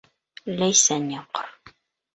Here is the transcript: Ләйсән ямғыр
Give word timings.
Ләйсән 0.61 1.07
ямғыр 1.17 1.55